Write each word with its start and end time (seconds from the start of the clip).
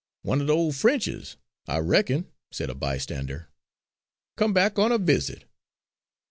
"One 0.23 0.41
of 0.41 0.47
the 0.47 0.53
old 0.55 0.75
Frenches," 0.75 1.37
I 1.67 1.77
reckon, 1.77 2.27
said 2.51 2.71
a 2.71 2.73
bystander, 2.73 3.49
"come 4.35 4.51
back 4.51 4.79
on 4.79 4.91
a 4.91 4.97
visit." 4.97 5.45